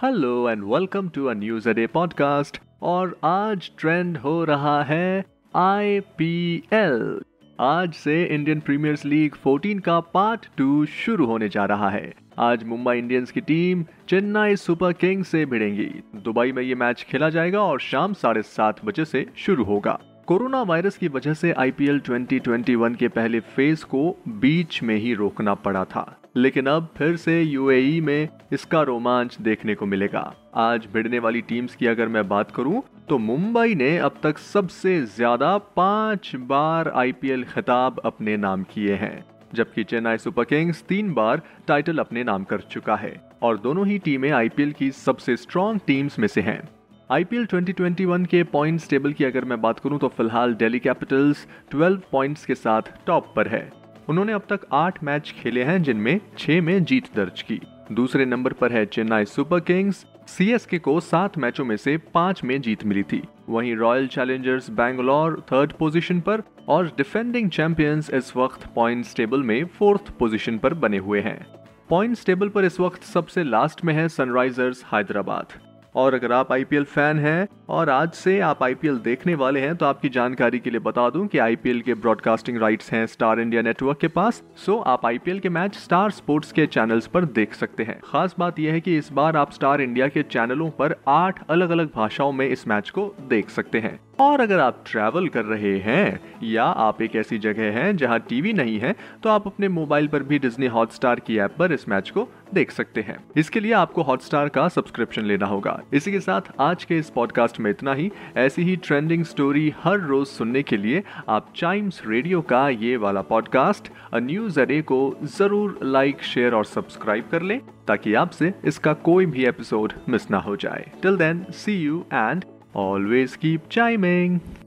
Hello 0.00 0.50
and 0.50 0.64
welcome 0.64 1.08
to 1.08 1.26
a 1.26 1.34
news 1.34 1.68
a 1.68 1.72
day 1.72 1.86
podcast 1.86 2.58
और 2.82 3.20
आज 3.24 3.70
trend 3.78 4.18
हो 4.18 4.44
रहा 4.44 4.82
है 4.82 5.24
आईपीएल 5.56 7.22
आज 7.60 7.92
से 7.94 8.24
इंडियन 8.24 8.60
प्रीमियर्स 8.60 9.04
लीग 9.04 9.34
14 9.46 9.80
का 9.80 10.00
पार्ट 10.00 10.46
टू 10.56 10.86
शुरू 10.86 11.26
होने 11.26 11.48
जा 11.48 11.64
रहा 11.64 11.90
है। 11.90 12.14
आज 12.38 12.64
मुंबई 12.64 12.98
इंडियंस 12.98 13.30
की 13.30 13.40
टीम 13.40 13.84
चेन्नई 14.08 14.56
सुपर 14.56 14.92
किंग्स 14.92 15.28
से 15.28 15.46
भिड़ेंगी। 15.46 16.02
दुबई 16.16 16.52
में 16.52 16.62
ये 16.62 16.74
मैच 16.74 17.02
खेला 17.02 17.30
जाएगा 17.30 17.60
और 17.60 17.80
शाम 17.80 18.12
साढ़े 18.12 18.42
सात 18.42 18.84
बजे 18.84 19.04
से 19.04 19.26
शुरू 19.36 19.64
होगा। 19.64 19.98
कोरोना 20.28 20.60
वायरस 20.62 20.96
की 20.96 21.08
वजह 21.08 21.34
से 21.34 21.52
आईपीएल 21.52 21.98
2021 22.00 22.96
के 22.96 23.08
पहले 23.08 23.38
फ़ेज़ 23.40 23.84
को 23.84 24.02
बीच 24.40 24.82
में 24.82 24.94
ही 24.96 25.14
रोकना 25.14 25.54
पड़ा 25.54 25.84
था। 25.84 26.04
लेकिन 26.36 26.66
अब 26.66 26.88
फिर 26.96 27.16
से 27.16 27.40
यूएई 27.42 28.00
में 28.00 28.28
इसका 28.52 28.82
रोमांच 28.82 29.36
देखने 29.40 29.74
को 29.74 29.86
मिलेगा। 29.86 30.22
आज 30.56 30.86
भिड़ने 30.92 31.18
वाली 31.18 31.40
टीम्स 31.40 31.74
की 31.74 31.86
अगर 31.86 32.08
मैं 32.08 32.26
बात 32.28 32.50
करूँ 32.50 32.82
तो 33.08 33.18
मुंबई 33.18 33.74
ने 33.74 33.96
अब 33.98 34.20
तक 34.22 34.38
सबसे 34.38 35.00
ज़्यादा 35.06 35.56
पाँच 35.76 36.30
बार 36.36 36.88
आईपीएल 36.96 37.44
खिताब 37.44 38.00
अपने 38.04 38.36
नाम 38.36 38.62
किए 38.64 38.94
हैं। 38.94 39.24
जबकि 39.54 39.84
चेन्नई 39.84 40.18
सुपर 40.18 40.44
किंग्स 40.44 40.82
तीन 40.82 41.12
बार 41.14 41.42
टाइटल 41.68 41.98
अपने 41.98 42.24
नाम 42.24 42.44
कर 42.44 42.60
चुका 42.70 42.96
है। 42.96 43.14
और 43.42 43.58
दोनों 43.58 43.86
ही 43.86 43.98
टीमें 43.98 44.30
आईपीएल 44.30 44.72
की 44.72 44.90
सबसे 44.90 45.36
स्ट्रॉन्ग 45.36 45.80
टीम्स 45.86 46.18
में 46.18 46.28
से 46.28 46.40
हैं। 46.40 46.62
आईपीएल 47.12 47.46
2021 47.46 48.26
के 48.26 48.42
पॉइंट्स 48.42 48.88
टेबल 48.88 49.12
की 49.12 49.24
अगर 49.24 49.44
मैं 49.44 49.60
बात 49.60 49.78
करूँ 49.78 49.98
तो 49.98 50.08
फ़िलहाल 50.08 50.54
दिल्ली 50.54 50.78
कैपिटल्स 50.78 51.46
12 51.72 51.96
पॉइंट्स 52.12 52.44
के 52.46 52.54
साथ 52.54 52.82
टॉप 53.06 53.32
पर 53.36 53.48
है। 53.48 53.60
उन्होंने 54.08 54.32
अब 54.32 54.42
तक 54.48 54.60
आठ 54.72 55.02
मैच 55.04 55.34
खेले 55.38 55.64
हैं, 55.64 55.82
जिनमें 55.82 56.20
छह 56.38 56.60
में 56.62 56.84
जीत 56.84 57.14
दर्ज 57.16 57.42
की। 57.42 57.60
दूसरे 57.92 58.24
नंबर 58.24 58.52
पर 58.52 58.72
है 58.72 58.84
चेन्नई 58.86 59.24
सुपर 59.24 59.60
किंग्स 59.60 60.04
सीएसके 60.26 60.78
को 60.78 60.98
सात 61.00 61.36
मैचों 61.38 61.64
में 61.64 61.76
से 61.76 61.96
पाँच 62.14 62.42
में 62.44 62.60
जीत 62.60 62.84
मिली 62.84 63.02
थी। 63.02 63.22
वहीं 63.48 63.74
Royal 63.76 64.06
Challengers 64.06 64.70
Bangalore 64.70 65.40
third 65.52 65.72
position 65.72 66.20
पर 66.20 66.42
और 66.68 66.86
डिफेंडिंग 66.96 67.50
चैंपियंस 67.50 68.10
इस 68.10 68.32
वक्त 68.36 68.66
पॉइंट्स 68.74 69.14
टेबल 69.16 69.42
में 69.42 69.64
फोर्थ 69.78 70.10
पोजीशन 70.18 70.58
पर 70.58 70.74
बने 70.76 70.98
हुए 70.98 71.20
हैं। 71.20 71.44
पॉइंट्स 71.88 72.24
टेबल 72.26 72.48
पर 72.48 72.64
इस 72.64 72.80
वक्त 72.80 73.02
सबसे 73.02 73.44
लास्ट 73.44 73.84
में 73.84 73.94
है 73.94 74.08
सनराइजर्स 74.08 74.84
हैदराबाद 74.84 75.60
और 75.94 76.14
अगर 76.14 76.32
आप 76.32 76.52
आईपीएल 76.52 76.84
फ़ैन 76.84 77.18
हैं 77.18 77.48
और 77.68 77.90
आज 77.90 78.12
से 78.12 78.38
आप 78.40 78.62
आईपीएल 78.62 78.96
देखने 78.98 79.34
वाले 79.34 79.60
हैं 79.60 79.74
तो 79.76 79.86
आपकी 79.86 80.08
जानकारी 80.08 80.58
के 80.58 80.70
लिए 80.70 80.80
बता 80.80 81.08
दूँ 81.10 81.26
कि 81.26 81.38
आईपीएल 81.38 81.80
के 81.80 81.94
ब्रॉडकास्टिंग 81.94 82.58
राइट्स 82.58 82.92
हैं 82.92 83.06
स्टार 83.06 83.40
इंडिया 83.40 83.62
नेटवर्क 83.62 83.98
के 83.98 84.08
पास 84.08 84.42
सो 84.56 84.78
आप 84.86 85.06
आईपीएल 85.06 85.38
के 85.38 85.48
मैच 85.48 85.74
स्टार 85.74 86.10
स्पोर्ट्स 86.10 86.52
के 86.52 86.66
चैनल्स 86.66 87.06
पर 87.06 87.24
देख 87.24 87.54
सकते 87.54 87.82
हैं। 87.82 88.00
खास 88.04 88.34
बात 88.38 88.58
यह 88.58 88.72
है 88.72 88.80
कि 88.80 88.96
इस 88.98 89.12
बार 89.12 89.36
आप 89.36 89.52
स्टार 89.52 89.80
इंडिया 89.80 90.08
के 90.08 90.22
चैनलों 90.22 90.70
पर 90.70 90.94
आठ 91.08 91.42
अलग 91.50 91.70
अलग 91.70 91.90
भाषाओं 91.94 92.32
में 92.32 92.46
इस 92.48 92.66
मैच 92.68 92.90
को 92.90 93.14
देख 93.28 93.50
सकते 93.50 93.78
हैं। 93.78 93.98
और 94.20 94.40
अगर 94.40 94.58
आप 94.58 94.82
ट्रैवल 94.86 95.28
कर 95.28 95.44
रहे 95.44 95.78
हैं, 95.78 96.20
या 96.42 96.64
आप 96.64 97.00
एक 97.02 97.16
ऐसी 97.16 97.38
जगह 97.38 97.78
हैं 97.78 97.96
जहाँ 97.96 98.18
टीवी 98.20 98.52
नहीं 98.52 98.78
है 98.78 98.94
तो 99.22 99.30
आप 99.30 99.46
अपने 99.46 99.68
मोबाइल 99.68 100.06
पर 100.08 100.22
भी 100.22 100.38
डिज्नी 100.38 100.66
हॉटस्टार 100.66 101.20
की 101.20 101.38
ऐप 101.38 101.54
पर 101.58 101.72
इस 101.72 101.88
मैच 101.88 102.10
को 102.10 102.28
देख 102.54 102.70
सकते 102.70 103.00
हैं। 103.00 103.16
इसके 103.36 103.60
लिए 103.60 103.72
आपको 103.72 104.02
हॉटस्टार 104.02 104.48
का 104.48 104.68
सब्सक्रिप्शन 104.68 105.24
लेना 105.24 105.46
होगा। 105.46 105.78
इसी 105.92 106.12
के 106.12 106.20
साथ 106.20 106.52
आज 106.60 106.84
के 106.84 106.98
इस 106.98 107.10
पॉडकास्ट 107.10 107.60
में 107.60 107.70
इतना 107.70 107.94
ही। 107.94 108.10
ऐसी 108.36 108.62
ही 108.62 108.76
ट्रेंडिंग 108.76 109.24
स्टोरी 109.24 109.72
हर 109.82 110.00
रोज 110.00 110.26
सुनने 110.26 110.62
के 110.62 110.76
लिए 110.76 111.02
आप 111.28 111.52
चाइम्स 111.56 112.02
रेडियो 112.06 112.40
का 112.42 112.68
ये 112.68 112.96
वाला 112.96 113.22
पॉडकास्ट 113.22 113.90
न्यूज़ 114.14 114.60
अडे 114.60 114.80
को 114.82 115.00
ज़रूर 115.38 115.78
लाइक 115.82 116.22
शेयर 116.22 116.54
और 116.54 116.64
सब्सक्राइब 116.64 117.28
कर 117.30 117.42
लें, 117.42 117.60
ताकि 117.88 118.14
आपसे 118.14 118.52
इसका 118.64 118.92
कोई 119.02 119.26
भी 119.26 119.44
एपिसोड 119.46 119.92
मिस 120.08 120.30
ना 120.30 120.38
हो 120.38 120.56
जाए। 120.56 120.90
Till 121.02 121.16
then 121.16 121.44
see 121.54 121.80
you 121.82 122.04
and 122.12 122.44
always 122.76 123.38
keep 123.42 123.68
chiming. 123.70 124.61